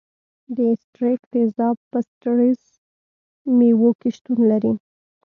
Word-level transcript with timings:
د 0.57 0.57
ستریک 0.83 1.21
تیزاب 1.33 1.77
په 1.91 1.97
سیتروس 2.07 2.61
میوو 3.57 3.89
کې 3.99 4.09
شتون 4.15 4.39
لري. 4.51 4.73